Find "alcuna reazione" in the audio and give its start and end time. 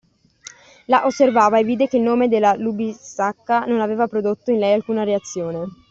4.73-5.67